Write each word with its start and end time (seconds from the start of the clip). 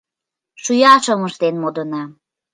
Шӱяшым 0.63 1.19
ыштен 1.29 1.55
модына. 1.61 2.03